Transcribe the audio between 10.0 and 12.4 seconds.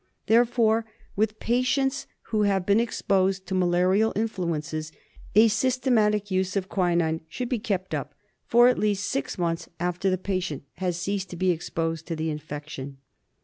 the patient has ceased to be exposed to the